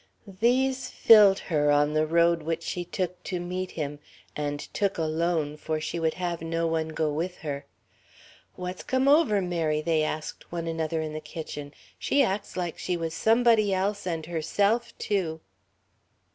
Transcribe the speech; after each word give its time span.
These 0.25 0.89
filled 0.89 1.37
her 1.37 1.69
on 1.71 1.93
the 1.93 2.07
road 2.07 2.41
which 2.41 2.63
she 2.63 2.83
took 2.83 3.21
to 3.21 3.39
meet 3.39 3.69
him 3.69 3.99
and 4.35 4.59
took 4.59 4.97
alone, 4.97 5.57
for 5.57 5.79
she 5.79 5.99
would 5.99 6.15
have 6.15 6.41
no 6.41 6.65
one 6.65 6.87
go 6.89 7.13
with 7.13 7.37
her. 7.45 7.67
("What's 8.55 8.81
come 8.81 9.07
over 9.07 9.43
Mary?" 9.43 9.79
they 9.79 10.01
asked 10.01 10.51
one 10.51 10.65
another 10.65 11.01
in 11.03 11.13
the 11.13 11.21
kitchen. 11.21 11.71
"She 11.99 12.23
acts 12.23 12.57
like 12.57 12.79
she 12.79 12.97
was 12.97 13.13
somebody 13.13 13.75
else 13.75 14.07
and 14.07 14.25
herself 14.25 14.97
too.") 14.97 15.39